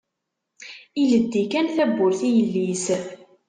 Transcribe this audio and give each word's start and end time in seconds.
Ileddi 1.01 1.43
kan 1.51 1.67
tawwurt 1.75 2.21
i 2.27 2.29
yelli-s 2.35 2.85